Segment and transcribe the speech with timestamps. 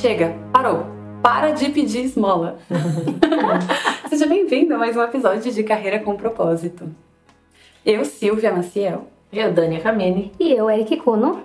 [0.00, 0.86] chega, parou.
[1.22, 2.58] Para de pedir esmola.
[4.08, 6.88] Seja bem-vindo a mais um episódio de Carreira com Propósito.
[7.84, 9.06] Eu, Silvia Maciel.
[9.32, 10.32] Eu, Dania Kamene.
[10.38, 11.42] E eu, Eric Kuno.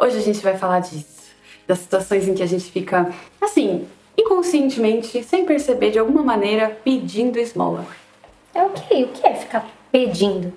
[0.00, 1.32] Hoje a gente vai falar disso.
[1.66, 7.38] Das situações em que a gente fica, assim, inconscientemente, sem perceber, de alguma maneira, pedindo
[7.38, 7.84] esmola.
[8.54, 9.04] É o que?
[9.04, 10.52] O que é ficar pedindo?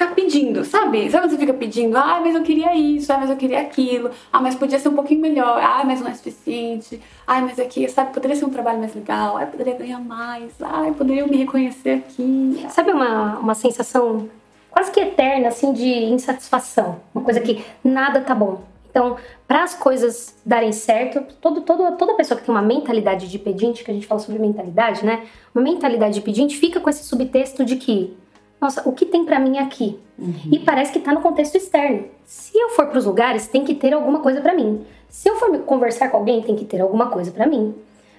[0.00, 1.10] Ficar pedindo, sabe?
[1.10, 1.94] Sabe você fica pedindo?
[1.94, 4.10] Ah, mas eu queria isso, ah, mas eu queria aquilo.
[4.32, 5.60] Ah, mas podia ser um pouquinho melhor.
[5.62, 6.98] Ah, mas não é suficiente.
[7.26, 9.36] Ah, mas aqui, sabe, poderia ser um trabalho mais legal.
[9.36, 10.52] Ah, poderia ganhar mais.
[10.58, 12.66] Ah, poderia me reconhecer aqui.
[12.70, 14.26] Sabe uma, uma sensação
[14.70, 17.02] quase que eterna, assim, de insatisfação?
[17.14, 18.62] Uma coisa que nada tá bom.
[18.90, 23.38] Então, para as coisas darem certo, todo, todo, toda pessoa que tem uma mentalidade de
[23.38, 25.26] pedinte, que a gente fala sobre mentalidade, né?
[25.54, 28.16] Uma mentalidade de pedinte fica com esse subtexto de que,
[28.60, 29.98] nossa, o que tem para mim aqui?
[30.18, 30.34] Uhum.
[30.52, 32.04] E parece que tá no contexto externo.
[32.24, 34.84] Se eu for para os lugares, tem que ter alguma coisa para mim.
[35.08, 37.74] Se eu for conversar com alguém, tem que ter alguma coisa para mim.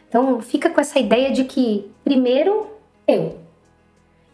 [0.09, 2.67] Então, fica com essa ideia de que primeiro
[3.07, 3.37] eu.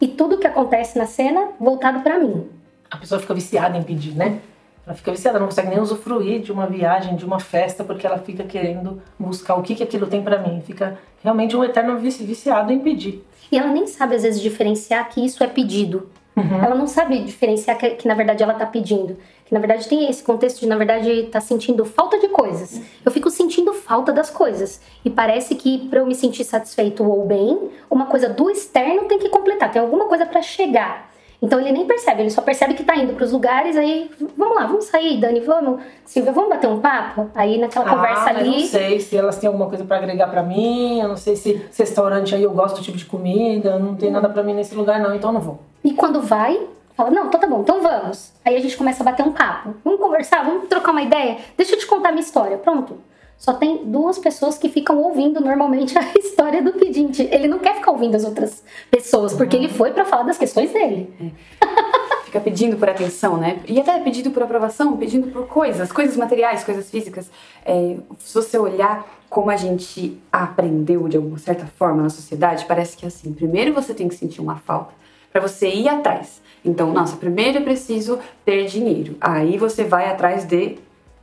[0.00, 2.48] E tudo que acontece na cena voltado para mim.
[2.90, 4.40] A pessoa fica viciada em pedir, né?
[4.88, 8.16] Ela fica viciada, não consegue nem usufruir de uma viagem, de uma festa, porque ela
[8.16, 10.62] fica querendo buscar o que, que aquilo tem para mim.
[10.62, 13.22] Fica realmente um eterno viciado em pedir.
[13.52, 16.08] E ela nem sabe, às vezes, diferenciar que isso é pedido.
[16.34, 16.64] Uhum.
[16.64, 19.18] Ela não sabe diferenciar que, que, na verdade, ela tá pedindo.
[19.44, 22.80] Que, na verdade, tem esse contexto de, na verdade, tá sentindo falta de coisas.
[23.04, 24.80] Eu fico sentindo falta das coisas.
[25.04, 29.18] E parece que, para eu me sentir satisfeito ou bem, uma coisa do externo tem
[29.18, 29.70] que completar.
[29.70, 31.07] Tem alguma coisa para chegar.
[31.40, 34.66] Então ele nem percebe, ele só percebe que tá indo pros lugares, aí vamos lá,
[34.66, 37.30] vamos sair, Dani, vamos, Silvia, vamos bater um papo?
[37.32, 38.54] Aí naquela ah, conversa ali.
[38.54, 41.36] Eu não sei se elas têm alguma coisa para agregar para mim, eu não sei
[41.36, 44.52] se esse restaurante aí eu gosto do tipo de comida, não tem nada para mim
[44.52, 45.60] nesse lugar não, então não vou.
[45.84, 46.60] E quando vai,
[46.96, 48.32] fala, não, então tá bom, então vamos.
[48.44, 49.74] Aí a gente começa a bater um papo.
[49.84, 51.36] Vamos conversar, vamos trocar uma ideia.
[51.56, 52.58] Deixa eu te contar a minha história.
[52.58, 52.98] Pronto
[53.38, 57.22] só tem duas pessoas que ficam ouvindo normalmente a história do pedinte.
[57.30, 60.72] Ele não quer ficar ouvindo as outras pessoas, porque ele foi para falar das questões
[60.72, 61.08] dele.
[61.20, 61.30] É.
[62.26, 63.60] Fica pedindo por atenção, né?
[63.66, 67.30] E até pedindo por aprovação, pedindo por coisas, coisas materiais, coisas físicas.
[67.64, 72.96] É, se você olhar como a gente aprendeu de alguma certa forma na sociedade, parece
[72.96, 74.92] que é assim: primeiro você tem que sentir uma falta
[75.32, 76.42] para você ir atrás.
[76.64, 79.16] Então, nossa, primeiro eu preciso ter dinheiro.
[79.20, 80.76] Aí você vai atrás de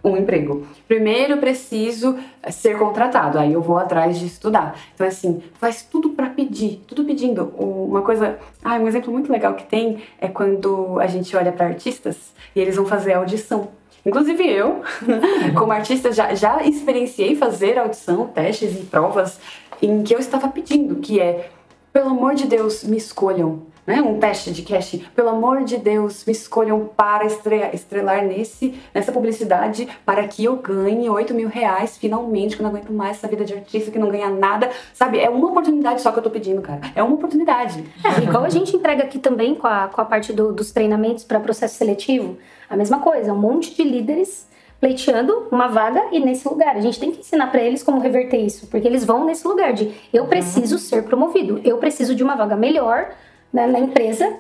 [0.10, 0.66] um emprego.
[0.88, 2.18] Primeiro preciso
[2.52, 4.78] ser contratado, aí eu vou atrás de estudar.
[4.94, 7.54] Então, assim, faz tudo para pedir, tudo pedindo.
[7.58, 11.68] Uma coisa, ah, um exemplo muito legal que tem é quando a gente olha para
[11.68, 13.70] artistas e eles vão fazer audição.
[14.06, 14.84] Inclusive eu,
[15.58, 19.40] como artista, já, já experienciei fazer audição, testes e provas
[19.82, 21.50] em que eu estava pedindo, que é,
[21.92, 25.06] pelo amor de Deus, me escolham né, um teste de casting.
[25.16, 31.10] Pelo amor de Deus, me escolham para estrelar nesse, nessa publicidade para que eu ganhe
[31.10, 34.10] 8 mil reais finalmente, que eu não aguento mais essa vida de artista que não
[34.10, 34.70] ganha nada.
[34.94, 36.82] Sabe, é uma oportunidade só que eu tô pedindo, cara.
[36.96, 37.84] É uma oportunidade.
[38.04, 41.24] É, igual a gente entrega aqui também com a, com a parte do, dos treinamentos
[41.24, 42.38] para processo seletivo,
[42.70, 44.48] a mesma coisa, um monte de líderes
[44.80, 46.76] pleiteando uma vaga e nesse lugar.
[46.76, 49.74] A gente tem que ensinar para eles como reverter isso, porque eles vão nesse lugar
[49.74, 53.10] de eu preciso ser promovido, eu preciso de uma vaga melhor
[53.56, 54.34] né, na empresa,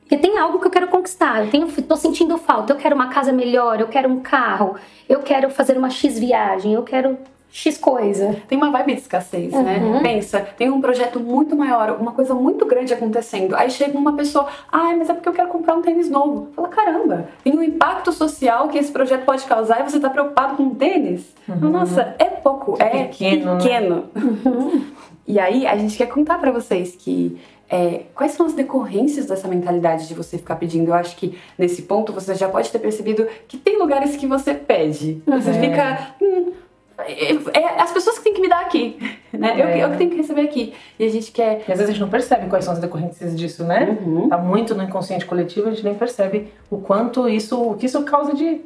[0.00, 3.08] porque tem algo que eu quero conquistar, eu tenho, tô sentindo falta, eu quero uma
[3.08, 4.76] casa melhor, eu quero um carro,
[5.08, 7.18] eu quero fazer uma X viagem, eu quero
[7.50, 8.34] X coisa.
[8.48, 9.78] Tem uma vibe de escassez, né?
[9.78, 9.92] uhum.
[9.92, 10.00] né?
[10.02, 13.54] Pensa, tem um projeto muito maior, uma coisa muito grande acontecendo.
[13.54, 16.48] Aí chega uma pessoa, ai, mas é porque eu quero comprar um tênis novo.
[16.56, 20.56] Fala, caramba, tem um impacto social que esse projeto pode causar e você tá preocupado
[20.56, 21.30] com um tênis?
[21.46, 21.70] Uhum.
[21.70, 23.58] Nossa, é pouco, é, é pequeno.
[23.58, 24.04] pequeno.
[24.14, 24.22] Né?
[24.46, 24.84] Uhum.
[25.26, 27.38] E aí a gente quer contar para vocês que
[27.72, 30.88] é, quais são as decorrências dessa mentalidade de você ficar pedindo?
[30.88, 34.52] Eu acho que nesse ponto você já pode ter percebido que tem lugares que você
[34.52, 35.22] pede.
[35.26, 35.60] Você uhum.
[35.60, 36.14] fica.
[36.20, 36.52] Hum,
[36.98, 38.98] é, é, as pessoas que têm que me dar aqui,
[39.32, 39.58] né?
[39.58, 39.62] É.
[39.62, 40.74] Eu, eu que tenho que receber aqui.
[40.98, 41.64] E a gente quer.
[41.66, 43.98] E às vezes a gente não percebe quais são as decorrências disso, né?
[44.04, 44.28] Uhum.
[44.28, 48.02] Tá muito no inconsciente coletivo, a gente nem percebe o quanto isso, o que isso
[48.02, 48.60] causa de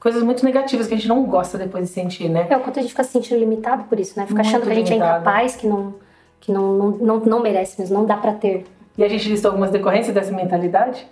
[0.00, 2.46] coisas muito negativas que a gente não gosta depois de sentir, né?
[2.50, 4.26] É o quanto a gente fica se sentindo limitado por isso, né?
[4.26, 5.12] Fica muito achando que a gente limitado.
[5.12, 5.94] é incapaz, que não
[6.40, 8.64] que não, não, não, não merece mesmo, não dá para ter.
[8.96, 11.06] E a gente listou algumas decorrências dessa mentalidade,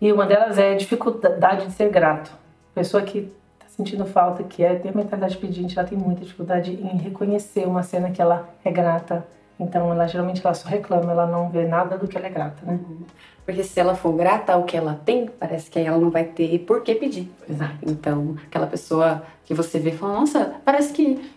[0.00, 2.30] e uma delas é a dificuldade de ser grato.
[2.74, 6.98] Pessoa que está sentindo falta, que é ter mentalidade pedinte, ela tem muita dificuldade em
[6.98, 9.26] reconhecer uma cena que ela é grata.
[9.58, 12.64] Então, ela geralmente ela só reclama, ela não vê nada do que ela é grata,
[12.64, 12.74] né?
[12.74, 12.98] Uhum.
[13.44, 16.24] Porque se ela for grata ao que ela tem, parece que aí ela não vai
[16.24, 17.30] ter por que pedir.
[17.48, 17.76] Exato.
[17.82, 21.32] Então, aquela pessoa que você vê fala, nossa, parece que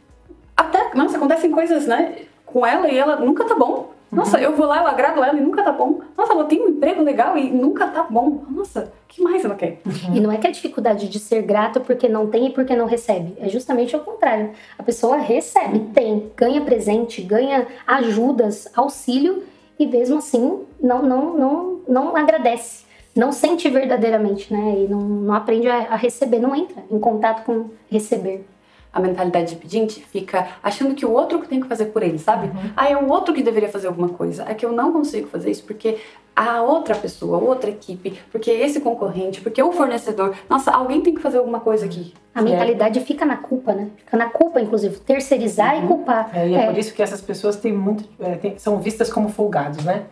[0.55, 2.25] até, nossa, acontecem coisas, né?
[2.51, 3.91] com ela e ela nunca tá bom.
[4.11, 6.01] Nossa, eu vou lá, eu agrado ela e nunca tá bom.
[6.17, 8.43] Nossa, ela tem um emprego legal e nunca tá bom.
[8.49, 9.79] Nossa, o que mais ela quer?
[10.13, 12.85] E não é que a dificuldade de ser grato porque não tem e porque não
[12.85, 13.33] recebe.
[13.39, 14.51] É justamente o contrário.
[14.77, 19.43] A pessoa recebe, tem, ganha presente, ganha ajudas, auxílio
[19.79, 22.83] e mesmo assim não, não, não, não agradece.
[23.15, 24.75] Não sente verdadeiramente, né?
[24.77, 28.45] E não, não aprende a, a receber, não entra em contato com receber
[28.93, 32.19] a mentalidade de pedinte fica achando que o outro que tem que fazer por ele,
[32.19, 32.47] sabe?
[32.47, 32.71] Uhum.
[32.75, 34.45] Ah, é o outro que deveria fazer alguma coisa.
[34.47, 35.97] É que eu não consigo fazer isso porque
[36.35, 40.35] a outra pessoa, a outra equipe, porque esse concorrente, porque o fornecedor.
[40.49, 42.13] Nossa, alguém tem que fazer alguma coisa aqui.
[42.33, 43.01] A mentalidade é.
[43.01, 43.89] fica na culpa, né?
[43.97, 44.97] Fica na culpa, inclusive.
[44.99, 45.83] Terceirizar uhum.
[45.83, 46.31] e culpar.
[46.33, 49.11] É, e é, é, por isso que essas pessoas têm muito, é, tem, são vistas
[49.11, 50.03] como folgados, né?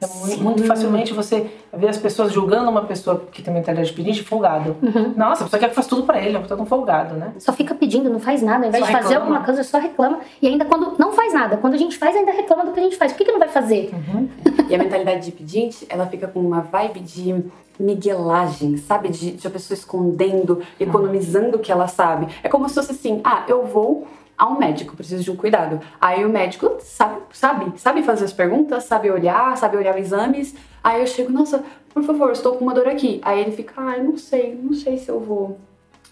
[0.00, 3.94] É muito, muito, facilmente você vê as pessoas julgando uma pessoa que tem mentalidade de
[3.96, 4.76] pedinte folgado.
[4.80, 5.14] Uhum.
[5.16, 7.32] Nossa, a pessoa quer que faz tudo para ele, é um folgado, né?
[7.38, 8.64] Só fica pedindo, não faz nada.
[8.64, 9.24] Ao invés só de fazer reclama.
[9.24, 10.20] alguma coisa, só reclama.
[10.40, 12.82] E ainda quando não faz nada, quando a gente faz, ainda reclama do que a
[12.84, 13.12] gente faz.
[13.12, 13.90] Por que, que não vai fazer?
[13.92, 14.28] Uhum.
[14.68, 17.44] e a mentalidade de pedinte, ela fica com uma vibe de
[17.78, 19.08] miguelagem, sabe?
[19.08, 22.28] De, de a pessoa escondendo, economizando o que ela sabe.
[22.42, 24.06] É como se fosse assim: ah, eu vou
[24.38, 25.80] a um médico, preciso de um cuidado.
[26.00, 30.54] Aí o médico sabe, sabe, sabe fazer as perguntas, sabe olhar, sabe olhar exames.
[30.82, 33.20] Aí eu chego, nossa, por favor, estou com uma dor aqui.
[33.24, 35.58] Aí ele fica, ai, não sei, não sei se eu vou.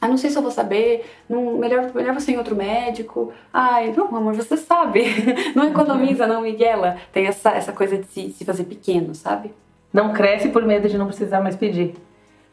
[0.01, 1.07] Ah, não sei se eu vou saber.
[1.29, 3.33] Não, melhor, melhor você em outro médico.
[3.53, 5.05] Ai, não, amor, você sabe.
[5.55, 6.97] não economiza, não, Miguela.
[7.13, 9.55] Tem essa, essa coisa de se, se fazer pequeno, sabe?
[9.93, 11.95] Não cresce por medo de não precisar mais pedir.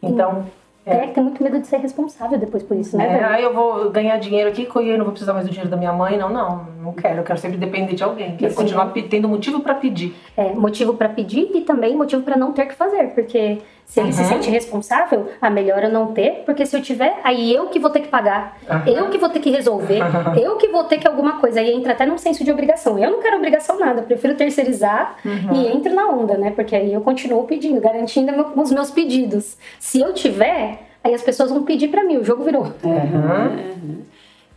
[0.02, 0.63] Então, é.
[0.86, 3.20] É, tem muito medo de ser responsável depois por isso, né?
[3.20, 5.70] É, aí eu vou ganhar dinheiro aqui e eu não vou precisar mais do dinheiro
[5.70, 6.18] da minha mãe.
[6.18, 7.20] Não, não, não quero.
[7.20, 8.36] Eu quero sempre depender de alguém.
[8.36, 10.14] Quero continuar tendo motivo para pedir.
[10.36, 13.12] É, motivo para pedir e também motivo para não ter que fazer.
[13.16, 14.14] Porque se ele uhum.
[14.14, 16.44] se sente responsável, a melhor eu não ter.
[16.46, 18.58] Porque se eu tiver, aí eu que vou ter que pagar.
[18.70, 18.94] Uhum.
[18.94, 20.00] Eu que vou ter que resolver.
[20.42, 21.62] eu que vou ter que alguma coisa.
[21.62, 23.00] Aí entra até num senso de obrigação.
[23.00, 24.02] Eu não quero obrigação nada.
[24.02, 25.56] Prefiro terceirizar uhum.
[25.56, 26.52] e entro na onda, né?
[26.52, 29.58] Porque aí eu continuo pedindo, garantindo os meus pedidos.
[29.80, 32.64] Se eu tiver Aí as pessoas vão pedir para mim, o jogo virou.
[32.82, 34.00] Uhum.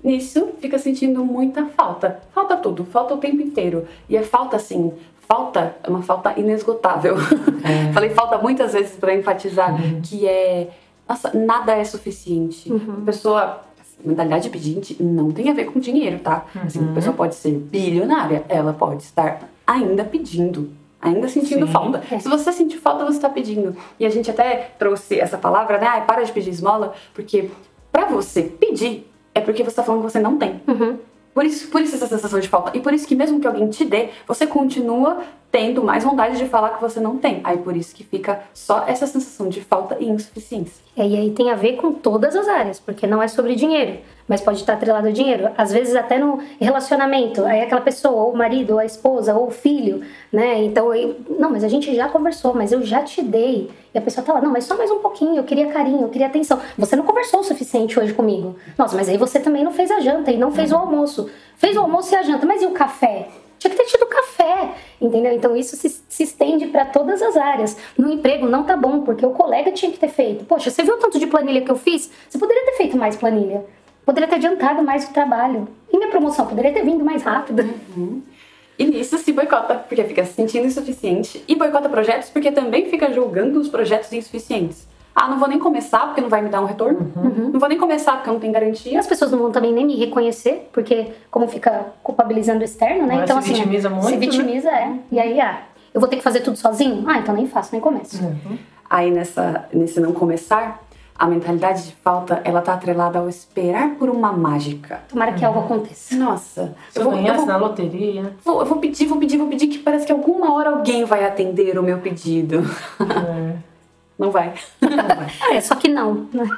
[0.07, 2.21] Nisso fica sentindo muita falta.
[2.33, 3.89] Falta tudo, falta o tempo inteiro.
[4.09, 4.93] E é falta assim,
[5.27, 7.17] falta é uma falta inesgotável.
[7.65, 7.91] É.
[7.93, 10.01] Falei falta muitas vezes para enfatizar uhum.
[10.01, 10.71] que é,
[11.09, 12.73] nossa, nada é suficiente.
[12.73, 12.99] Uhum.
[13.03, 13.63] A pessoa
[14.05, 16.47] mentalidade pedinte não tem a ver com dinheiro, tá?
[16.65, 16.95] Assim, a uhum.
[16.95, 20.71] pessoa pode ser bilionária, ela pode estar ainda pedindo
[21.01, 21.73] ainda sentindo Sim.
[21.73, 22.03] falta.
[22.13, 22.19] É.
[22.21, 23.77] Se você sentir falta, você está pedindo.
[23.99, 25.87] E a gente até trouxe essa palavra, né?
[25.87, 27.51] Ah, para de pedir esmola, porque
[27.93, 29.07] para você pedir
[29.37, 30.63] é porque você está falando que você não tem.
[30.67, 30.99] Uhum.
[31.35, 32.77] Por isso, por isso essa sensação de falta.
[32.77, 35.23] E por isso que mesmo que alguém te dê, você continua
[35.57, 37.41] tendo mais vontade de falar que você não tem.
[37.43, 40.85] Aí por isso que fica só essa sensação de falta e insuficiência.
[40.95, 44.01] É, e aí tem a ver com todas as áreas, porque não é sobre dinheiro,
[44.29, 45.49] mas pode estar atrelado ao dinheiro.
[45.57, 49.47] Às vezes até no relacionamento, aí aquela pessoa, ou o marido, ou a esposa, ou
[49.47, 50.63] o filho, né?
[50.63, 53.71] Então, eu, não, mas a gente já conversou, mas eu já te dei.
[53.95, 56.11] E a pessoa tá lá, não, mas só mais um pouquinho, eu queria carinho, eu
[56.11, 56.61] queria atenção.
[56.77, 58.57] Você não conversou o suficiente hoje comigo.
[58.77, 61.31] Nossa, mas aí você também não fez a janta e não fez o almoço.
[61.57, 63.29] Fez o almoço e a janta, mas e o café?
[63.59, 65.33] Tinha que ter tido café, entendeu?
[65.33, 67.77] Então isso se, se estende para todas as áreas.
[67.97, 70.45] No emprego não tá bom, porque o colega tinha que ter feito.
[70.45, 72.11] Poxa, você viu o tanto de planilha que eu fiz?
[72.29, 73.65] Você poderia ter feito mais planilha.
[74.05, 75.69] Poderia ter adiantado mais o trabalho.
[75.93, 77.63] E minha promoção poderia ter vindo mais rápido.
[77.97, 78.23] Uhum.
[78.79, 81.43] E nisso se boicota, porque fica se sentindo insuficiente.
[81.49, 84.87] E boicota projetos porque também fica julgando os projetos insuficientes.
[85.19, 87.11] Ah, não vou nem começar porque não vai me dar um retorno.
[87.17, 87.49] Uhum.
[87.53, 89.01] Não vou nem começar porque não tem garantia.
[89.01, 93.15] As pessoas não vão também nem me reconhecer, porque como fica culpabilizando o externo, né?
[93.15, 95.01] Mas então se assim, vitimiza muito, se vitimiza, né?
[95.11, 95.15] é.
[95.15, 95.63] E aí, ah,
[95.95, 97.03] eu vou ter que fazer tudo sozinho?
[97.09, 98.23] Ah, então nem faço, nem começo.
[98.23, 98.59] Uhum.
[98.91, 100.83] Aí nessa, nesse não começar,
[101.19, 105.01] a mentalidade de falta, ela tá atrelada ao esperar por uma mágica.
[105.09, 105.49] Tomara que uhum.
[105.49, 106.15] algo aconteça.
[106.15, 106.77] Nossa.
[106.91, 108.35] Se eu, vou, eu vou, na loteria.
[108.45, 111.25] Vou, eu vou pedir, vou pedir, vou pedir que parece que alguma hora alguém vai
[111.25, 112.63] atender o meu pedido.
[113.01, 113.77] É.
[114.19, 114.55] Não vai.
[115.53, 116.29] É, só que não.
[116.33, 116.49] Né?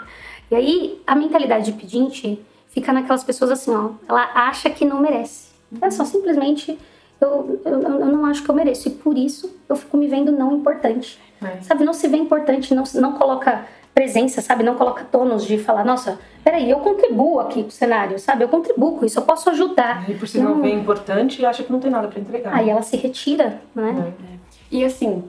[0.50, 3.90] E aí, a mentalidade de pedinte fica naquelas pessoas assim, ó.
[4.08, 5.48] Ela acha que não merece.
[5.80, 6.78] É só simplesmente,
[7.20, 8.88] eu, eu, eu não acho que eu mereço.
[8.88, 11.18] E por isso, eu fico me vendo não importante.
[11.42, 11.60] É.
[11.60, 14.62] Sabe, não se vê importante, não, não coloca presença, sabe?
[14.62, 18.44] Não coloca tonos de falar, nossa, peraí, eu contribuo aqui pro cenário, sabe?
[18.44, 20.08] Eu contribuo com isso, eu posso ajudar.
[20.08, 22.54] E por si não, não vê importante e acha que não tem nada para entregar.
[22.54, 24.14] Aí ela se retira, né?
[24.32, 24.38] É.
[24.70, 25.24] E assim,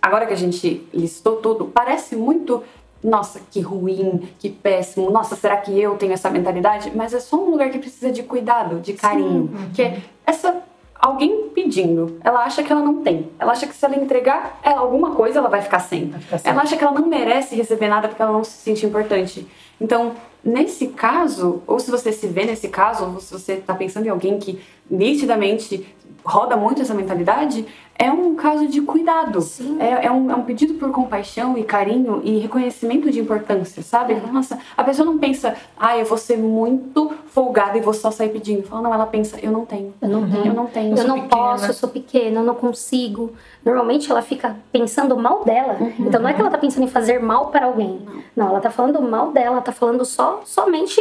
[0.00, 2.62] agora que a gente listou tudo, parece muito
[3.02, 6.92] nossa, que ruim, que péssimo, nossa, será que eu tenho essa mentalidade?
[6.94, 9.48] Mas é só um lugar que precisa de cuidado, de carinho.
[9.48, 9.70] Sim.
[9.72, 10.62] Que é essa
[11.00, 13.30] alguém pedindo, ela acha que ela não tem.
[13.38, 16.10] Ela acha que se ela entregar ela, alguma coisa, ela vai ficar sem.
[16.10, 16.52] Vai ficar sem.
[16.52, 19.48] Ela acha que ela não merece receber nada porque ela não se sente importante.
[19.80, 20.12] Então,
[20.44, 24.10] nesse caso, ou se você se vê nesse caso, ou se você está pensando em
[24.10, 24.60] alguém que
[24.90, 25.86] nitidamente
[26.24, 27.66] roda muito essa mentalidade,
[28.00, 29.46] é um caso de cuidado.
[29.78, 34.14] É, é, um, é, um, pedido por compaixão e carinho e reconhecimento de importância, sabe?
[34.14, 34.32] É.
[34.32, 38.30] Nossa, a pessoa não pensa, ah, eu vou ser muito folgada e vou só sair
[38.30, 38.62] pedindo.
[38.62, 39.92] Fala, não, ela pensa, eu não tenho.
[40.00, 40.46] Eu não tenho.
[40.46, 40.96] Eu não tenho.
[40.96, 43.34] Eu, não posso, eu sou pequena, eu não consigo.
[43.62, 45.76] Normalmente ela fica pensando mal dela.
[45.78, 46.06] Uhum.
[46.06, 48.00] Então não é que ela tá pensando em fazer mal para alguém.
[48.34, 51.00] Não, não ela tá falando mal dela, ela tá falando só somente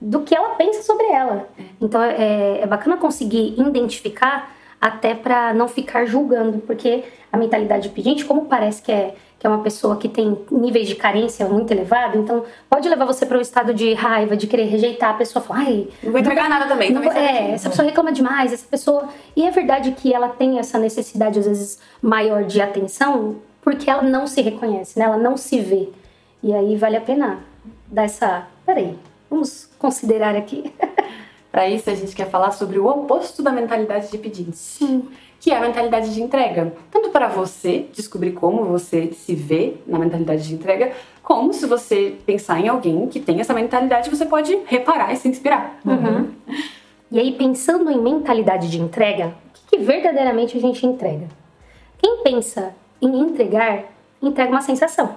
[0.00, 1.48] do que ela pensa sobre ela.
[1.58, 1.62] É.
[1.80, 8.24] Então é, é bacana conseguir identificar até para não ficar julgando, porque a mentalidade pedinte,
[8.24, 12.16] como parece que é que é uma pessoa que tem níveis de carência muito elevados,
[12.16, 15.62] então pode levar você para um estado de raiva, de querer rejeitar a pessoa, falar,
[15.62, 16.92] ai, não vou entregar nada também.
[16.92, 19.08] Não, é, essa pessoa reclama demais, essa pessoa.
[19.34, 24.02] E é verdade que ela tem essa necessidade às vezes maior de atenção, porque ela
[24.02, 25.06] não se reconhece, né?
[25.06, 25.88] Ela não se vê.
[26.40, 27.40] E aí vale a pena
[27.92, 28.98] dar essa, peraí,
[29.30, 30.72] vamos considerar aqui.
[31.52, 34.56] Para isso, a gente quer falar sobre o oposto da mentalidade de pedinte.
[34.56, 35.06] Sim.
[35.38, 36.72] Que é a mentalidade de entrega.
[36.90, 42.16] Tanto para você descobrir como você se vê na mentalidade de entrega, como se você
[42.24, 45.78] pensar em alguém que tem essa mentalidade, você pode reparar e se inspirar.
[45.84, 46.30] Uhum.
[47.10, 51.28] E aí, pensando em mentalidade de entrega, o que, que verdadeiramente a gente entrega?
[51.98, 53.84] Quem pensa em entregar,
[54.22, 55.16] entrega uma sensação.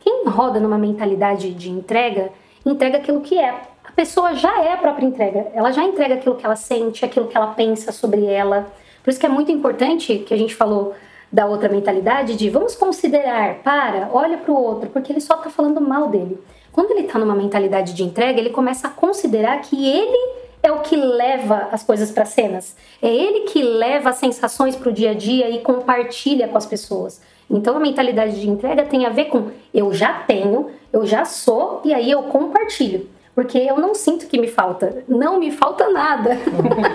[0.00, 2.30] Quem roda numa mentalidade de entrega,
[2.64, 3.62] entrega aquilo que é
[3.98, 5.48] pessoa já é a própria entrega.
[5.52, 8.72] Ela já entrega aquilo que ela sente, aquilo que ela pensa sobre ela.
[9.02, 10.94] Por isso que é muito importante que a gente falou
[11.32, 15.50] da outra mentalidade de vamos considerar, para, olha para o outro, porque ele só está
[15.50, 16.38] falando mal dele.
[16.70, 20.78] Quando ele está numa mentalidade de entrega, ele começa a considerar que ele é o
[20.78, 22.76] que leva as coisas para cenas.
[23.02, 26.66] É ele que leva as sensações para o dia a dia e compartilha com as
[26.66, 27.20] pessoas.
[27.50, 31.80] Então a mentalidade de entrega tem a ver com eu já tenho, eu já sou
[31.84, 35.04] e aí eu compartilho porque eu não sinto que me falta.
[35.06, 36.30] Não me falta nada.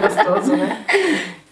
[0.01, 0.83] Gostoso, né?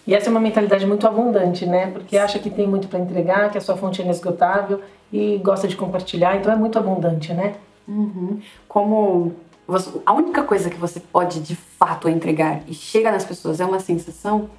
[0.06, 1.86] E essa é uma mentalidade muito abundante, né?
[1.86, 5.66] Porque acha que tem muito para entregar, que a sua fonte é inesgotável e gosta
[5.66, 7.54] de compartilhar, então é muito abundante, né?
[7.88, 8.38] Uhum.
[8.68, 9.32] Como
[9.66, 13.64] você, a única coisa que você pode de fato entregar e chega nas pessoas é
[13.64, 14.50] uma sensação,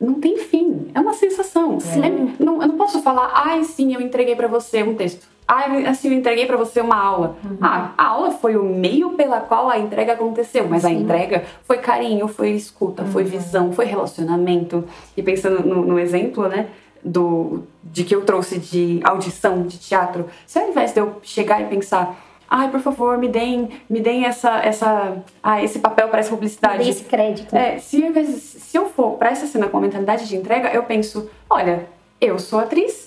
[0.00, 0.88] não tem fim.
[0.94, 1.78] É uma sensação.
[2.02, 2.42] É.
[2.42, 5.26] Não, eu não posso falar, ai, sim, eu entreguei para você um texto.
[5.48, 7.36] Ah, assim, eu entreguei para você uma aula.
[7.44, 7.58] Uhum.
[7.60, 10.88] Ah, a aula foi o meio pela qual a entrega aconteceu, mas Sim.
[10.88, 13.12] a entrega foi carinho, foi escuta, uhum.
[13.12, 14.84] foi visão, foi relacionamento.
[15.16, 16.66] E pensando no, no, exemplo, né,
[17.02, 21.62] do, de que eu trouxe de audição, de teatro, se ao invés de eu chegar
[21.62, 26.20] e pensar, ai, por favor, me deem, me deem essa, essa, ah, esse papel para
[26.20, 26.84] essa publicidade.
[26.84, 27.54] Me esse crédito.
[27.54, 28.00] É, se,
[28.40, 31.86] se eu for para essa cena com a mentalidade de entrega, eu penso, olha,
[32.20, 33.05] eu sou atriz,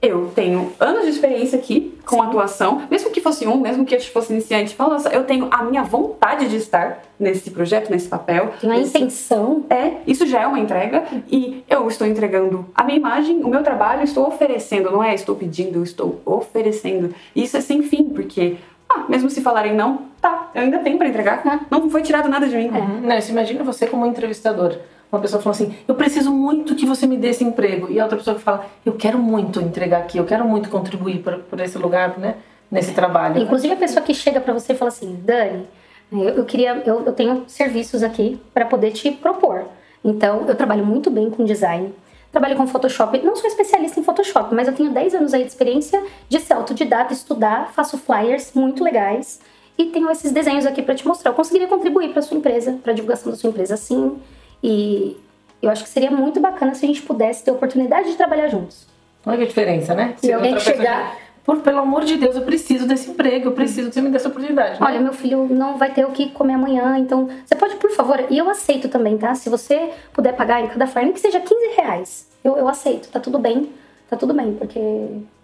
[0.00, 2.22] eu tenho anos de experiência aqui com Sim.
[2.22, 5.64] atuação, mesmo que fosse um, mesmo que eu fosse iniciante, fala, nossa, eu tenho a
[5.64, 8.52] minha vontade de estar nesse projeto, nesse papel.
[8.60, 9.64] Tem a intenção.
[9.70, 13.62] É, isso já é uma entrega e eu estou entregando a minha imagem, o meu
[13.62, 17.14] trabalho, estou oferecendo, não é estou pedindo, eu estou oferecendo.
[17.34, 18.56] E isso é sem fim, porque
[18.88, 21.60] ah, mesmo se falarem não, tá, eu ainda tenho para entregar, né?
[21.70, 22.68] não foi tirado nada de mim.
[22.68, 23.06] É.
[23.06, 24.76] Não, você imagina você como entrevistador
[25.10, 27.90] uma pessoa falou assim: Eu preciso muito que você me dê esse emprego.
[27.90, 31.18] E a outra pessoa que fala: Eu quero muito entregar aqui, eu quero muito contribuir
[31.18, 32.36] por, por esse lugar, né?
[32.70, 33.40] Nesse trabalho.
[33.40, 35.66] Inclusive a pessoa que chega para você e fala assim: Dani,
[36.12, 39.66] eu, eu queria, eu, eu tenho serviços aqui para poder te propor.
[40.04, 41.92] Então, eu trabalho muito bem com design,
[42.30, 43.18] trabalho com Photoshop.
[43.22, 46.52] Não sou especialista em Photoshop, mas eu tenho 10 anos aí de experiência de ser
[46.52, 49.40] autodidata, estudar, faço flyers muito legais
[49.76, 51.32] e tenho esses desenhos aqui para te mostrar.
[51.32, 54.16] Eu conseguiria contribuir para sua empresa, para divulgação da sua empresa, sim.
[54.62, 55.16] E
[55.62, 58.86] eu acho que seria muito bacana se a gente pudesse ter oportunidade de trabalhar juntos.
[59.24, 60.14] Olha que diferença, né?
[60.18, 61.16] Se alguém que chegar.
[61.44, 64.16] Por, pelo amor de Deus, eu preciso desse emprego, eu preciso que você me dê
[64.16, 64.80] essa oportunidade.
[64.80, 64.86] Né?
[64.86, 68.24] Olha, meu filho não vai ter o que comer amanhã, então você pode, por favor,
[68.28, 69.32] e eu aceito também, tá?
[69.36, 73.20] Se você puder pagar em cada farm, que seja 15 reais, eu, eu aceito, tá
[73.20, 73.70] tudo bem,
[74.10, 74.80] tá tudo bem, porque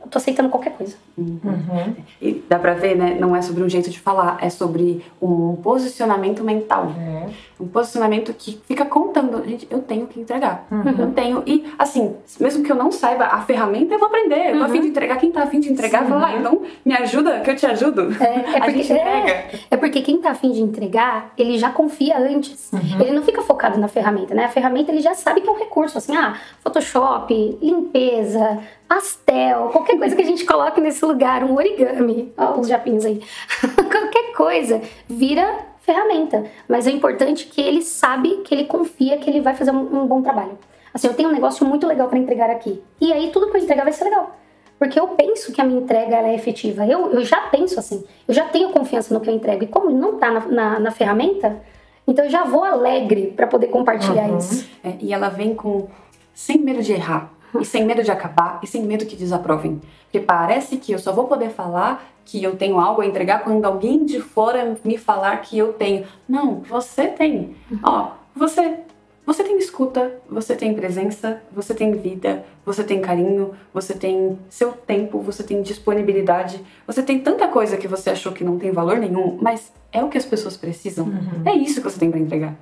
[0.03, 0.97] eu tô aceitando qualquer coisa.
[1.17, 1.95] Uhum.
[2.21, 3.17] E dá pra ver, né?
[3.19, 6.93] Não é sobre um jeito de falar, é sobre um posicionamento mental.
[6.99, 7.29] É.
[7.61, 10.67] Um posicionamento que fica contando, gente, eu tenho que entregar.
[10.71, 10.95] Uhum.
[10.99, 11.43] Eu tenho.
[11.47, 14.51] E, assim, mesmo que eu não saiba a ferramenta, eu vou aprender.
[14.51, 15.17] Eu tô afim de entregar.
[15.17, 16.37] Quem tá afim de entregar, vai lá.
[16.37, 18.09] Então, me ajuda, que eu te ajudo.
[18.21, 22.71] É, é porque, é, é, porque quem tá afim de entregar, ele já confia antes.
[22.73, 23.01] Uhum.
[23.01, 24.47] Ele não fica focado na ferramenta, né?
[24.47, 25.99] A ferramenta ele já sabe que é um recurso.
[25.99, 28.59] Assim, ah, Photoshop, limpeza,
[28.93, 33.23] pastel, qualquer coisa que a gente coloque nesse lugar, um origami, ó, os japinhos aí,
[33.91, 36.45] qualquer coisa vira ferramenta.
[36.69, 40.07] Mas é importante que ele sabe, que ele confia que ele vai fazer um, um
[40.07, 40.59] bom trabalho.
[40.93, 42.83] Assim, eu tenho um negócio muito legal para entregar aqui.
[43.01, 44.37] E aí tudo que eu entregar vai ser legal.
[44.79, 46.85] Porque eu penso que a minha entrega é efetiva.
[46.87, 48.05] Eu, eu já penso assim.
[48.29, 49.65] Eu já tenho confiança no que eu entrego.
[49.65, 51.63] E como não está na, na, na, ferramenta,
[52.07, 54.39] então eu já vou alegre para poder compartilhar uhum.
[54.39, 54.69] isso.
[54.85, 55.89] É, e ela vem com
[56.35, 57.33] sem medo de errar.
[57.61, 59.81] E sem medo de acabar, e sem medo que desaprovem.
[60.05, 63.65] Porque parece que eu só vou poder falar que eu tenho algo a entregar quando
[63.65, 66.07] alguém de fora me falar que eu tenho.
[66.29, 67.57] Não, você tem.
[67.83, 68.79] Ó, você
[69.25, 74.73] você tem escuta, você tem presença, você tem vida, você tem carinho, você tem seu
[74.73, 78.99] tempo, você tem disponibilidade, você tem tanta coisa que você achou que não tem valor
[78.99, 81.07] nenhum, mas é o que as pessoas precisam.
[81.07, 81.43] Uhum.
[81.45, 82.57] É isso que você tem para entregar.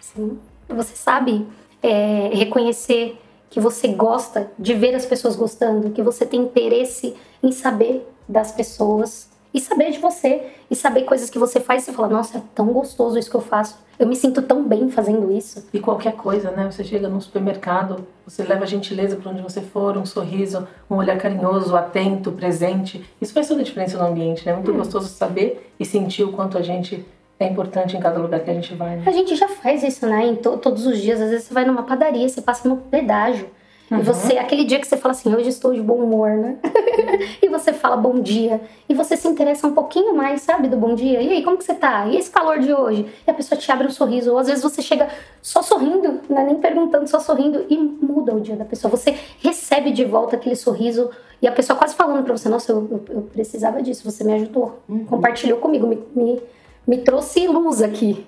[0.00, 0.38] Sim.
[0.68, 1.46] Você sabe
[1.82, 3.20] é, reconhecer
[3.50, 8.52] que você gosta de ver as pessoas gostando, que você tem interesse em saber das
[8.52, 12.38] pessoas e saber de você e saber coisas que você faz e você fala, nossa,
[12.38, 13.76] é tão gostoso isso que eu faço.
[13.98, 15.66] Eu me sinto tão bem fazendo isso.
[15.74, 16.70] E qualquer coisa, né?
[16.70, 21.18] Você chega num supermercado, você leva gentileza para onde você for, um sorriso, um olhar
[21.18, 23.04] carinhoso, atento, presente.
[23.20, 24.52] Isso faz toda a diferença no ambiente, né?
[24.52, 24.76] É muito hum.
[24.78, 27.04] gostoso saber e sentir o quanto a gente
[27.40, 28.96] é importante em cada lugar que a gente vai.
[28.96, 29.02] Né?
[29.06, 30.26] A gente já faz isso, né?
[30.26, 31.20] Em to todos os dias.
[31.20, 33.48] Às vezes você vai numa padaria, você passa no pedágio
[33.90, 33.98] Uhum.
[33.98, 36.58] E você, aquele dia que você fala assim, hoje estou de bom humor, né?
[37.42, 38.60] e você fala bom dia.
[38.88, 41.20] E você se interessa um pouquinho mais, sabe, do bom dia.
[41.20, 42.06] E aí, como que você tá?
[42.06, 43.06] E esse calor de hoje?
[43.26, 44.30] E a pessoa te abre um sorriso.
[44.30, 45.08] Ou às vezes você chega
[45.42, 46.44] só sorrindo, né?
[46.44, 47.66] nem perguntando, só sorrindo.
[47.68, 48.90] E muda o dia da pessoa.
[48.90, 51.10] Você recebe de volta aquele sorriso.
[51.42, 54.34] E a pessoa quase falando pra você, nossa, eu, eu, eu precisava disso, você me
[54.34, 54.78] ajudou.
[54.88, 55.06] Uhum.
[55.06, 56.40] Compartilhou comigo, me, me,
[56.90, 58.26] me trouxe luz aqui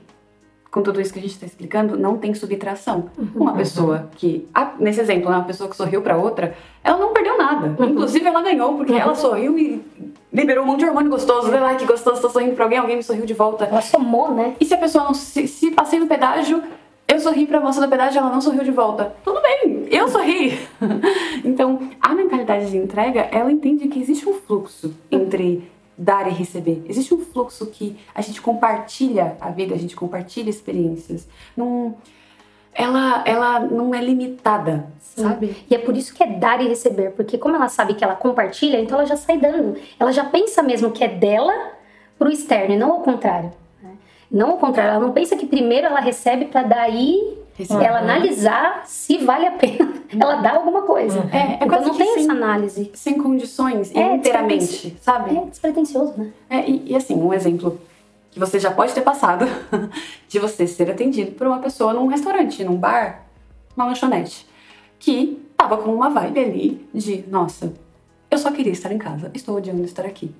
[0.71, 3.11] com tudo isso que a gente está explicando, não tem subtração.
[3.19, 3.43] Uhum.
[3.43, 7.37] Uma pessoa que, nesse exemplo, né, uma pessoa que sorriu para outra, ela não perdeu
[7.37, 7.75] nada.
[7.77, 7.91] Uhum.
[7.91, 8.99] Inclusive, ela ganhou, porque uhum.
[8.99, 9.85] ela sorriu e
[10.33, 11.51] liberou um monte de hormônio gostoso.
[11.51, 11.65] Uhum.
[11.65, 13.65] Ai, que gostoso, tô sorrindo pra alguém, alguém me sorriu de volta.
[13.65, 14.55] Ela somou, né?
[14.61, 15.13] E se a pessoa não.
[15.13, 16.63] Se, se passei no pedágio,
[17.09, 19.15] eu sorri pra moça do pedágio, ela não sorriu de volta.
[19.25, 20.59] Tudo bem, eu sorri.
[21.45, 25.69] então, a mentalidade de entrega, ela entende que existe um fluxo entre
[26.03, 26.85] dar e receber.
[26.89, 31.29] Existe um fluxo que a gente compartilha a vida, a gente compartilha experiências.
[31.57, 31.95] Não,
[32.75, 35.23] ela, ela não é limitada, Sim.
[35.23, 35.57] sabe?
[35.71, 38.17] E é por isso que é dar e receber, porque como ela sabe que ela
[38.17, 39.79] compartilha, então ela já sai dando.
[39.99, 41.53] Ela já pensa mesmo que é dela
[42.19, 43.53] pro externo, e não ao contrário.
[43.83, 43.91] Né?
[44.31, 49.19] Não ao contrário, ela não pensa que primeiro ela recebe para daí Ela analisar se
[49.19, 51.29] vale a pena ela dar alguma coisa.
[51.33, 52.91] É, é então não tem sem, essa análise.
[52.95, 55.37] Sem condições, é, inteiramente, sabe?
[55.37, 56.33] É despretensioso, né?
[56.49, 57.81] É, e, e, assim, um exemplo
[58.31, 59.47] que você já pode ter passado
[60.29, 63.27] de você ser atendido por uma pessoa num restaurante, num bar,
[63.77, 64.47] uma lanchonete,
[64.99, 67.73] que tava com uma vibe ali de, nossa,
[68.31, 70.35] eu só queria estar em casa, estou odiando estar aqui.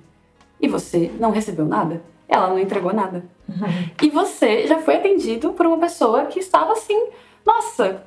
[0.59, 2.01] E você não recebeu nada?
[2.27, 3.25] Ela não entregou nada.
[3.47, 3.89] Uhum.
[4.01, 7.09] E você já foi atendido por uma pessoa que estava assim,
[7.45, 8.03] nossa,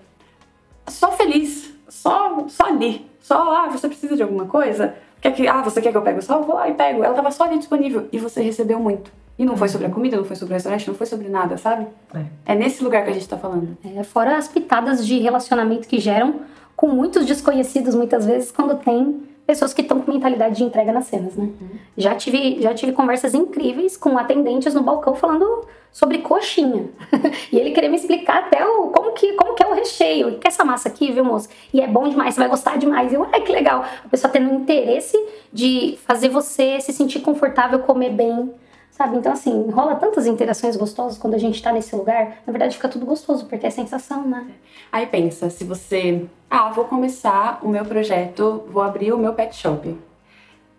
[0.88, 3.07] só feliz, só, só ali.
[3.20, 4.94] Só, ah, você precisa de alguma coisa?
[5.20, 6.44] Quer que, ah, você quer que eu pegue o sal?
[6.44, 7.02] Vou lá e pego.
[7.02, 8.09] Ela estava só ali disponível.
[8.12, 9.11] E você recebeu muito.
[9.38, 11.59] E não foi sobre a comida, não foi sobre o restaurante, não foi sobre nada,
[11.59, 11.87] sabe?
[12.14, 13.76] É, é nesse lugar que a gente está falando.
[13.85, 16.40] É, fora as pitadas de relacionamento que geram
[16.74, 21.07] com muitos desconhecidos, muitas vezes, quando tem pessoas que estão com mentalidade de entrega nas
[21.07, 21.45] cenas, né?
[21.45, 21.69] Uhum.
[21.97, 26.91] Já, tive, já tive conversas incríveis com atendentes no balcão falando sobre coxinha.
[27.53, 30.31] e ele queria me explicar até o, como, que, como que é o recheio.
[30.31, 31.49] E quer essa massa aqui, viu, moço?
[31.73, 33.13] E é bom demais, você vai gostar demais.
[33.13, 33.85] E eu, ai, que legal.
[34.05, 35.17] A pessoa tendo interesse
[35.53, 38.53] de fazer você se sentir confortável, comer bem,
[38.97, 39.19] Sabe?
[39.19, 42.39] Então, assim, rola tantas interações gostosas quando a gente tá nesse lugar.
[42.47, 44.47] Na verdade, fica tudo gostoso, porque é sensação, né?
[44.91, 46.25] Aí pensa, se você.
[46.49, 49.95] Ah, vou começar o meu projeto, vou abrir o meu pet shop.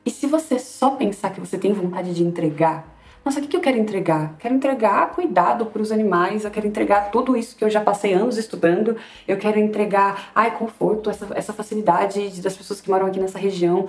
[0.03, 2.87] E se você só pensar que você tem vontade de entregar,
[3.23, 4.35] nossa, o que eu quero entregar?
[4.39, 8.13] Quero entregar cuidado para os animais, eu quero entregar tudo isso que eu já passei
[8.13, 13.19] anos estudando, eu quero entregar, ai, conforto, essa, essa facilidade das pessoas que moram aqui
[13.19, 13.85] nessa região.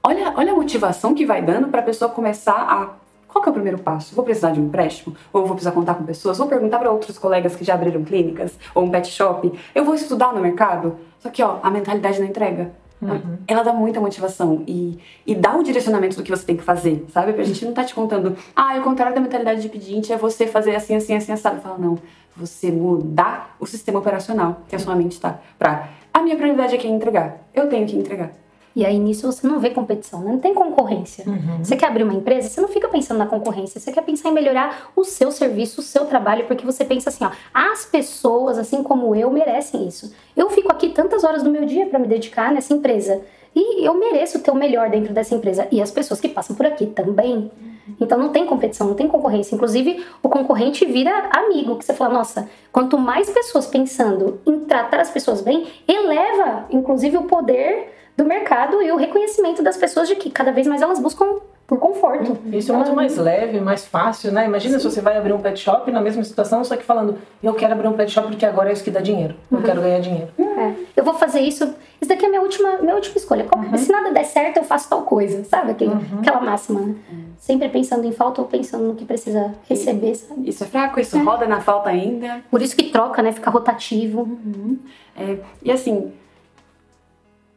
[0.00, 3.03] Olha, olha a motivação que vai dando para a pessoa começar a
[3.34, 4.14] qual que é o primeiro passo?
[4.14, 5.16] Vou precisar de um empréstimo?
[5.32, 6.38] Ou vou precisar contar com pessoas?
[6.38, 9.52] Vou perguntar para outros colegas que já abriram clínicas ou um pet shop?
[9.74, 10.96] Eu vou estudar no mercado?
[11.18, 12.70] Só que, ó, a mentalidade da entrega.
[13.02, 13.38] Uhum.
[13.48, 17.04] Ela dá muita motivação e, e dá o direcionamento do que você tem que fazer,
[17.12, 17.32] sabe?
[17.32, 20.46] Pra gente não tá te contando, ah, o contrário da mentalidade de pedinte é você
[20.46, 21.60] fazer assim, assim, assim, sabe?
[21.60, 21.98] Fala, não,
[22.36, 25.40] você mudar o sistema operacional que a sua mente tá.
[25.58, 27.38] Pra, a minha prioridade aqui é entregar.
[27.52, 28.30] Eu tenho que entregar.
[28.74, 30.32] E aí nisso você não vê competição, né?
[30.32, 31.24] não tem concorrência.
[31.26, 31.58] Uhum.
[31.62, 34.32] Você quer abrir uma empresa, você não fica pensando na concorrência, você quer pensar em
[34.32, 38.82] melhorar o seu serviço, o seu trabalho, porque você pensa assim, ó, as pessoas, assim
[38.82, 40.12] como eu, merecem isso.
[40.36, 43.22] Eu fico aqui tantas horas do meu dia para me dedicar nessa empresa.
[43.54, 45.68] E eu mereço ter o melhor dentro dessa empresa.
[45.70, 47.50] E as pessoas que passam por aqui também.
[48.00, 49.54] Então não tem competição, não tem concorrência.
[49.54, 55.00] Inclusive, o concorrente vira amigo, que você fala, nossa, quanto mais pessoas pensando em tratar
[55.00, 60.16] as pessoas bem, eleva, inclusive, o poder do mercado e o reconhecimento das pessoas de
[60.16, 62.36] que cada vez mais elas buscam por conforto.
[62.52, 64.44] Isso é muito mais leve, mais fácil, né?
[64.44, 64.88] Imagina Sim.
[64.88, 67.72] se você vai abrir um pet shop na mesma situação, só que falando, eu quero
[67.72, 69.34] abrir um pet shop porque agora é isso que dá dinheiro.
[69.50, 69.64] Eu uhum.
[69.64, 70.28] quero ganhar dinheiro.
[70.38, 70.74] É.
[70.94, 71.74] Eu vou fazer isso.
[72.00, 73.46] Isso daqui é a minha última, minha última escolha.
[73.56, 73.78] Uhum.
[73.78, 75.70] Se nada der certo, eu faço tal coisa, sabe?
[75.70, 76.18] Aquele, uhum.
[76.20, 76.94] Aquela máxima, né?
[77.38, 80.48] Sempre pensando em falta ou pensando no que precisa receber, sabe?
[80.48, 81.22] Isso é fraco, isso é.
[81.22, 82.42] roda na falta ainda.
[82.50, 83.32] Por isso que troca, né?
[83.32, 84.20] Fica rotativo.
[84.20, 84.78] Uhum.
[85.16, 86.12] É, e assim,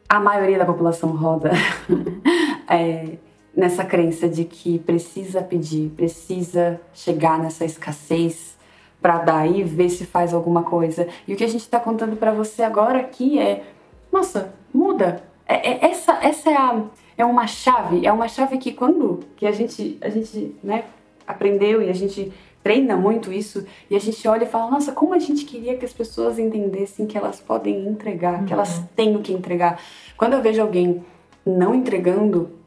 [0.08, 1.50] a maioria da população roda.
[2.66, 3.18] é,
[3.58, 8.56] nessa crença de que precisa pedir, precisa chegar nessa escassez
[9.02, 11.08] para daí ver se faz alguma coisa.
[11.26, 13.64] E o que a gente está contando para você agora aqui é,
[14.12, 15.24] nossa, muda.
[15.44, 16.84] É, é, essa essa é, a,
[17.16, 20.84] é uma chave, é uma chave que quando que a gente a gente né,
[21.26, 25.14] aprendeu e a gente treina muito isso e a gente olha e fala, nossa, como
[25.14, 28.44] a gente queria que as pessoas entendessem que elas podem entregar, uhum.
[28.44, 28.84] que elas uhum.
[28.94, 29.80] têm o que entregar.
[30.16, 31.04] Quando eu vejo alguém
[31.44, 32.57] não entregando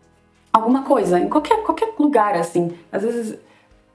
[0.62, 2.72] alguma coisa, em qualquer, qualquer lugar, assim.
[2.92, 3.38] Às vezes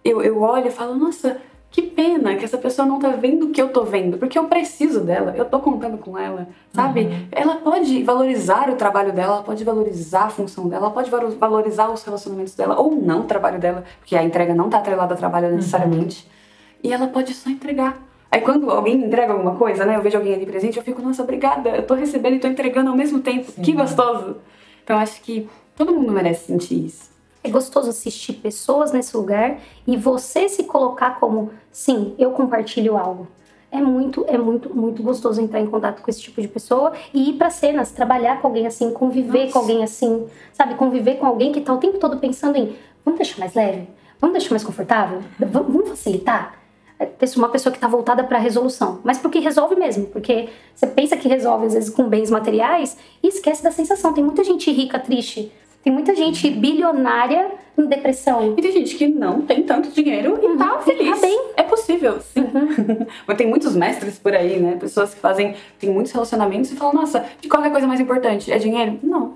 [0.05, 1.39] eu, eu olho e falo, nossa,
[1.71, 4.45] que pena que essa pessoa não tá vendo o que eu tô vendo, porque eu
[4.45, 7.03] preciso dela, eu tô contando com ela, sabe?
[7.03, 7.27] Uhum.
[7.31, 11.91] Ela pode valorizar o trabalho dela, ela pode valorizar a função dela, ela pode valorizar
[11.91, 15.19] os relacionamentos dela, ou não o trabalho dela, porque a entrega não tá atrelada ao
[15.19, 16.25] trabalho necessariamente.
[16.25, 16.91] Uhum.
[16.91, 18.03] E ela pode só entregar.
[18.31, 19.97] Aí quando alguém entrega alguma coisa, né?
[19.97, 22.91] Eu vejo alguém ali presente, eu fico, nossa, obrigada, eu tô recebendo e tô entregando
[22.91, 23.51] ao mesmo tempo.
[23.51, 23.63] Sim.
[23.63, 24.37] Que gostoso!
[24.83, 27.11] Então acho que Todo mundo merece sentir isso.
[27.45, 33.29] É gostoso assistir pessoas nesse lugar e você se colocar como, sim, eu compartilho algo.
[33.71, 37.31] É muito, é muito, muito gostoso entrar em contato com esse tipo de pessoa e
[37.31, 39.53] ir para cenas, trabalhar com alguém assim, conviver Nossa.
[39.53, 40.75] com alguém assim, sabe?
[40.77, 43.87] Conviver com alguém que tá o tempo todo pensando em, vamos deixar mais leve?
[44.19, 45.21] Vamos deixar mais confortável?
[45.39, 46.59] Vamos facilitar?
[46.99, 50.87] É, uma pessoa que está voltada para a resolução, mas porque resolve mesmo, porque você
[50.87, 54.15] pensa que resolve às vezes com bens materiais e esquece da sensação.
[54.15, 55.53] Tem muita gente rica, triste,
[55.87, 58.57] tem muita gente bilionária em depressão.
[58.59, 61.11] E tem gente que não tem tanto dinheiro e uhum, tá feliz.
[61.11, 61.41] Tá bem.
[61.57, 62.41] É possível, sim.
[62.41, 63.07] Uhum.
[63.25, 64.77] Mas tem muitos mestres por aí, né?
[64.81, 68.01] Pessoas que fazem, tem muitos relacionamentos e falam, nossa, de qual é a coisa mais
[68.01, 68.51] importante?
[68.51, 68.99] É dinheiro?
[69.01, 69.35] Não.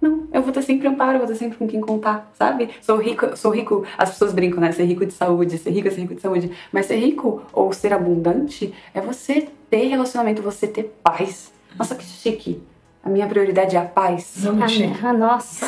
[0.00, 2.70] Não, eu vou ter sempre amparo, eu vou ter sempre com quem contar, sabe?
[2.80, 4.70] Sou rico, sou rico, as pessoas brincam, né?
[4.70, 6.52] Ser rico de saúde, ser rico é ser rico de saúde.
[6.70, 11.52] Mas ser rico ou ser abundante é você ter relacionamento, você ter paz.
[11.76, 12.62] Nossa, que chique.
[13.04, 14.44] A minha prioridade é a paz.
[14.44, 15.66] Não, a minha, nossa.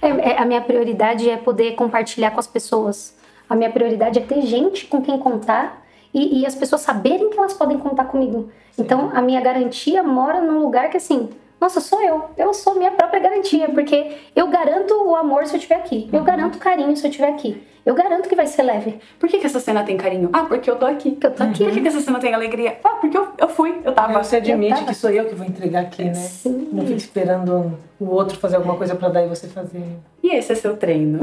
[0.00, 3.14] É, é, a minha prioridade é poder compartilhar com as pessoas.
[3.48, 7.38] A minha prioridade é ter gente com quem contar e, e as pessoas saberem que
[7.38, 8.50] elas podem contar comigo.
[8.72, 8.82] Sim.
[8.82, 11.28] Então, a minha garantia mora num lugar que, assim,
[11.62, 12.24] nossa, sou eu.
[12.36, 16.10] Eu sou minha própria garantia, porque eu garanto o amor se eu estiver aqui.
[16.12, 16.24] Eu uhum.
[16.24, 17.62] garanto carinho se eu estiver aqui.
[17.86, 18.98] Eu garanto que vai ser leve.
[19.16, 20.28] Por que, que essa cena tem carinho?
[20.32, 21.12] Ah, porque eu tô aqui.
[21.12, 21.62] Que eu tô aqui.
[21.62, 22.80] Por que, que essa cena tem alegria?
[22.82, 24.24] Ah, porque eu, eu fui, eu tava.
[24.24, 26.14] Você admite que sou eu que vou entregar aqui, né?
[26.14, 26.68] Sim.
[26.72, 29.84] Não fica esperando o outro fazer alguma coisa para dar e você fazer.
[30.20, 31.20] E esse é seu treino.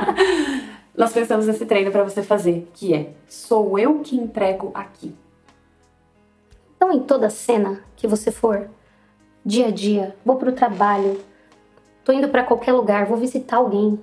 [0.96, 5.14] Nós pensamos nesse treino para você fazer, que é sou eu que entrego aqui.
[6.74, 8.68] Então, em toda cena que você for,
[9.44, 11.20] dia a dia, vou pro trabalho,
[12.04, 13.98] tô indo para qualquer lugar, vou visitar alguém.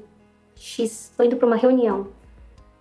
[0.56, 2.08] X, tô indo para uma reunião.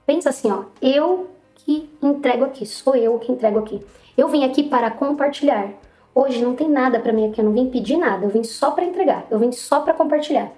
[0.05, 3.85] Pensa assim, ó, eu que entrego aqui, sou eu que entrego aqui.
[4.17, 5.71] Eu vim aqui para compartilhar.
[6.15, 8.73] Hoje não tem nada para mim aqui, eu não vim pedir nada, eu vim só
[8.73, 10.51] para entregar, eu vim só para compartilhar.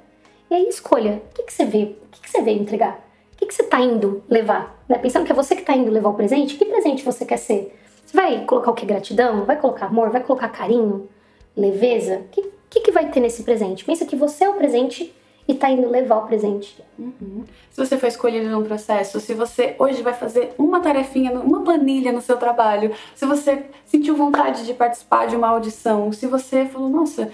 [0.51, 3.07] E aí escolha, o que, que você vê, o que, que você veio entregar?
[3.35, 4.83] O que, que você está indo levar?
[4.89, 4.99] Né?
[4.99, 7.79] Pensando que é você que está indo levar o presente, que presente você quer ser?
[8.05, 8.87] Você vai colocar o que?
[8.87, 9.45] Gratidão?
[9.45, 10.11] Vai colocar amor?
[10.11, 11.09] Vai colocar carinho?
[11.57, 13.85] Leveza, o que, que, que, vai ter nesse presente?
[13.85, 15.13] Pensa que você é o presente
[15.49, 16.83] e tá indo levar o presente.
[16.99, 17.45] Uhum.
[17.71, 22.13] Se você foi escolhido num processo, se você hoje vai fazer uma tarefinha, uma planilha
[22.13, 26.89] no seu trabalho, se você sentiu vontade de participar de uma audição, se você falou,
[26.89, 27.33] nossa,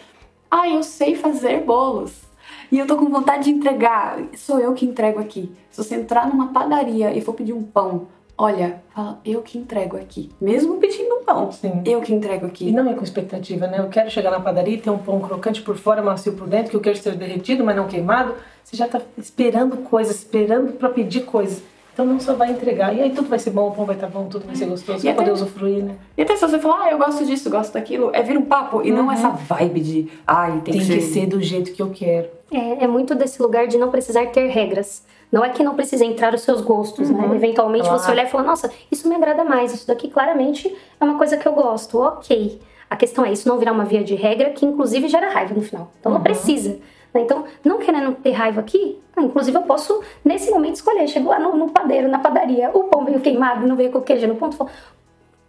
[0.50, 2.26] ah, eu sei fazer bolos.
[2.70, 4.18] E eu tô com vontade de entregar.
[4.34, 5.52] Sou eu que entrego aqui.
[5.70, 9.96] Se você entrar numa padaria e for pedir um pão, olha, fala, eu que entrego
[9.96, 10.30] aqui.
[10.40, 11.82] Mesmo pedindo pão, Sim.
[11.84, 12.68] eu que entrego aqui.
[12.68, 13.80] E não é com expectativa, né?
[13.80, 16.70] Eu quero chegar na padaria e ter um pão crocante por fora, macio por dentro,
[16.70, 18.34] que eu quero ser derretido, mas não queimado.
[18.62, 21.62] Você já tá esperando coisas, esperando para pedir coisas.
[21.92, 22.94] Então não só vai entregar.
[22.94, 24.66] E aí tudo vai ser bom, o pão vai estar tá bom, tudo vai ser
[24.66, 25.96] gostoso, vai poder usufruir, né?
[26.16, 28.82] E até se você falar, ah, eu gosto disso, gosto daquilo, é vir um papo
[28.82, 28.98] e uhum.
[28.98, 31.00] não essa vibe de, ai, tem, tem que, que ser...
[31.00, 32.28] ser do jeito que eu quero.
[32.52, 35.02] É, é muito desse lugar de não precisar ter regras.
[35.36, 37.22] Não é que não precisa entrar os seus gostos, né?
[37.22, 37.28] uhum.
[37.28, 37.36] né?
[37.36, 37.98] Eventualmente claro.
[37.98, 41.36] você olhar e falar, nossa, isso me agrada mais, isso daqui claramente é uma coisa
[41.36, 42.58] que eu gosto, ok.
[42.88, 45.60] A questão é isso não virar uma via de regra que inclusive gera raiva no
[45.60, 45.92] final.
[46.00, 46.16] Então uhum.
[46.16, 46.78] não precisa.
[47.12, 47.20] Né?
[47.20, 51.06] Então, não querendo ter raiva aqui, ah, inclusive eu posso, nesse momento, escolher.
[51.06, 54.26] Chegou lá no, no, padeiro, na padaria, o pão veio queimado, não veio com queijo
[54.26, 54.66] no ponto.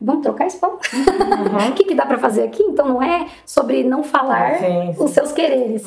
[0.02, 0.78] Vamos trocar esse pão?
[1.69, 2.62] O que, que dá pra fazer aqui?
[2.62, 5.04] Então não é sobre não falar Sim, sim.
[5.04, 5.86] os seus quereres,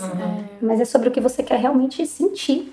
[0.60, 2.72] mas é sobre o que você quer realmente sentir.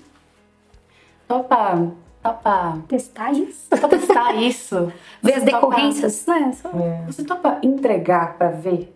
[1.28, 1.92] Topa,
[2.24, 3.70] topa, Testar isso.
[3.70, 4.92] topa testar isso.
[5.22, 6.54] Ver as Você topa- decorrências, né?
[6.62, 7.04] Só- É.
[7.08, 8.94] Você topa entregar pra ver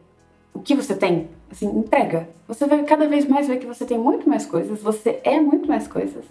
[0.54, 1.30] o que você tem?
[1.52, 2.30] Assim, entrega.
[2.48, 5.68] Você vai cada vez mais ver que você tem muito mais coisas, você é muito
[5.68, 6.24] mais coisas.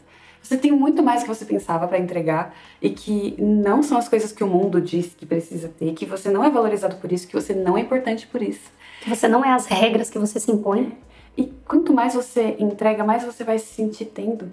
[0.43, 4.33] Você tem muito mais que você pensava pra entregar e que não são as coisas
[4.33, 7.35] que o mundo diz que precisa ter, que você não é valorizado por isso, que
[7.35, 8.71] você não é importante por isso.
[9.03, 10.97] Que você não é as regras que você se impõe.
[11.37, 14.51] E quanto mais você entrega, mais você vai se sentir tendo.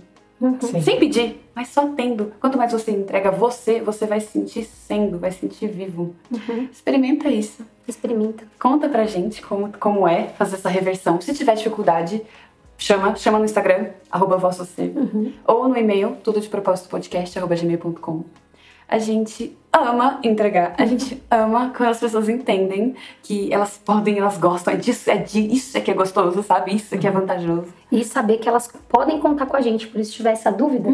[0.62, 0.82] Sim.
[0.82, 2.32] Sem pedir, mas só tendo.
[2.40, 6.16] Quanto mais você entrega você, você vai se sentir sendo, vai se sentir vivo.
[6.72, 7.66] Experimenta isso.
[7.88, 8.46] Experimenta.
[8.60, 11.20] Conta pra gente como, como é fazer essa reversão.
[11.20, 12.22] Se tiver dificuldade,
[12.78, 14.94] chama, chama no Instagram, arroba ser.
[15.46, 18.24] Ou no e-mail, tudo de propósito podcast, arroba gmail.com.
[18.88, 24.38] A gente ama entregar, a gente ama quando as pessoas entendem que elas podem, elas
[24.38, 26.76] gostam, é disso, é de, isso é que é gostoso, sabe?
[26.76, 27.74] Isso é que é vantajoso.
[27.92, 29.88] E saber que elas podem contar com a gente.
[29.88, 30.90] Por isso, se tiver essa dúvida,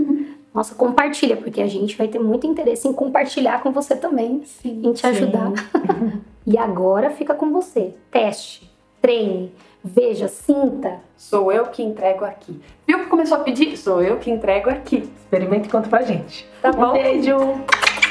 [0.54, 4.93] nossa, compartilha, porque a gente vai ter muito interesse em compartilhar com você também, em
[4.93, 5.52] te ajudar.
[6.46, 7.96] e agora fica com você.
[8.12, 8.69] Teste,
[9.02, 9.52] treine,
[9.84, 11.00] veja, sinta.
[11.17, 12.60] Sou eu que entrego aqui.
[12.86, 13.76] Viu que começou a pedir?
[13.78, 15.10] Sou eu que entrego aqui.
[15.17, 16.48] Experimenta e conta pra gente.
[16.62, 16.93] Tá Um bom?